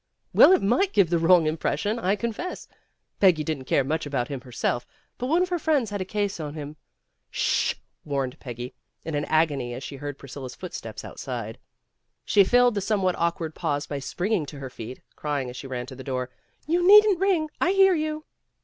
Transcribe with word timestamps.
1 0.31 0.31
'Well, 0.49 0.57
it 0.57 0.63
might 0.63 0.93
give 0.93 1.11
the 1.11 1.19
wrong 1.19 1.45
impression, 1.45 1.99
I 1.99 2.15
confess. 2.15 2.67
Peggy 3.19 3.43
didn't 3.43 3.65
care 3.65 3.83
much 3.83 4.07
about 4.07 4.29
him 4.29 4.41
herself, 4.41 4.83
but 5.19 5.27
one 5.27 5.43
of 5.43 5.49
her 5.49 5.59
friends 5.59 5.91
had 5.91 6.01
a 6.01 6.05
case 6.05 6.39
on 6.39 6.55
him." 6.55 6.75
"Sh!" 7.29 7.75
warned 8.03 8.39
Peggy, 8.39 8.73
in 9.05 9.13
an 9.13 9.25
agony 9.25 9.75
as 9.75 9.83
she 9.83 9.97
heard 9.97 10.17
Priscilla's 10.17 10.55
footsteps 10.55 11.05
outside. 11.05 11.59
She 12.25 12.43
filled 12.43 12.73
the 12.73 12.81
somewhat 12.81 13.13
awkward 13.15 13.53
pause 13.53 13.85
by 13.85 13.99
springing 13.99 14.47
to 14.47 14.57
her 14.57 14.71
feet, 14.71 15.01
crying 15.15 15.51
as 15.51 15.55
she 15.55 15.67
ran 15.67 15.85
to 15.85 15.95
the 15.95 16.03
door, 16.03 16.31
"You 16.65 16.81
needn't 16.81 17.19
ring; 17.19 17.51
I 17.61 17.73
hear 17.73 17.93
you." 17.93 18.25